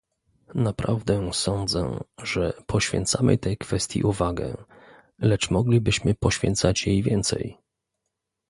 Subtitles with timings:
[0.55, 4.57] Naprawdę sądzę, że poświęcamy tej kwestii uwagę,
[5.19, 7.57] lecz moglibyśmy poświęcać jej więcej